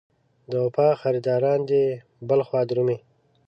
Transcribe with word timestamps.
د 0.49 0.51
وفا 0.65 0.87
خریداران 1.01 1.59
دې 1.69 1.83
بل 2.27 2.39
خوا 2.47 2.61
درومي. 2.69 2.97